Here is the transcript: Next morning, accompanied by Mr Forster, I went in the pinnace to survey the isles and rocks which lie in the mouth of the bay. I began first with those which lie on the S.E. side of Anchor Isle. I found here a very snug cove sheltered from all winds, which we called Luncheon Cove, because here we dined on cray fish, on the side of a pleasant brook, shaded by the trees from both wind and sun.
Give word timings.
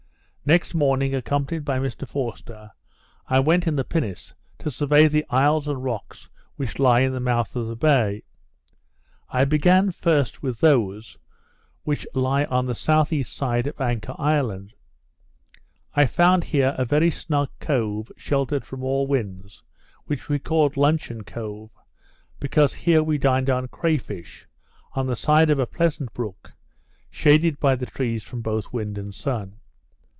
Next 0.43 0.73
morning, 0.73 1.15
accompanied 1.15 1.63
by 1.63 1.79
Mr 1.79 2.05
Forster, 2.05 2.71
I 3.27 3.39
went 3.39 3.67
in 3.67 3.75
the 3.77 3.85
pinnace 3.85 4.33
to 4.57 4.69
survey 4.71 5.07
the 5.07 5.23
isles 5.29 5.67
and 5.69 5.81
rocks 5.81 6.27
which 6.57 6.77
lie 6.77 7.01
in 7.01 7.13
the 7.13 7.19
mouth 7.21 7.55
of 7.55 7.67
the 7.67 7.75
bay. 7.77 8.23
I 9.29 9.45
began 9.45 9.91
first 9.91 10.41
with 10.43 10.59
those 10.59 11.17
which 11.83 12.05
lie 12.13 12.43
on 12.45 12.65
the 12.65 12.71
S.E. 12.71 13.23
side 13.23 13.65
of 13.67 13.79
Anchor 13.79 14.15
Isle. 14.17 14.67
I 15.95 16.05
found 16.05 16.43
here 16.43 16.75
a 16.77 16.83
very 16.83 17.11
snug 17.11 17.47
cove 17.61 18.11
sheltered 18.17 18.65
from 18.65 18.83
all 18.83 19.07
winds, 19.07 19.63
which 20.05 20.27
we 20.27 20.37
called 20.37 20.75
Luncheon 20.75 21.23
Cove, 21.23 21.69
because 22.41 22.73
here 22.73 23.03
we 23.03 23.17
dined 23.17 23.49
on 23.49 23.69
cray 23.69 23.97
fish, 23.97 24.47
on 24.95 25.05
the 25.07 25.15
side 25.15 25.49
of 25.49 25.59
a 25.59 25.65
pleasant 25.67 26.11
brook, 26.13 26.51
shaded 27.09 27.57
by 27.59 27.73
the 27.75 27.85
trees 27.85 28.23
from 28.23 28.41
both 28.41 28.73
wind 28.73 28.97
and 28.97 29.15
sun. 29.15 29.55